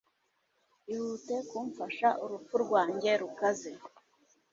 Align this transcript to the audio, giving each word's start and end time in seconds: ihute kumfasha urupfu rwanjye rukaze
ihute 0.93 1.35
kumfasha 1.49 2.09
urupfu 2.23 2.55
rwanjye 2.63 3.11
rukaze 3.21 3.71